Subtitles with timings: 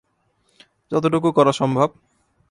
[0.91, 1.89] যতটুকু করা সম্ভব।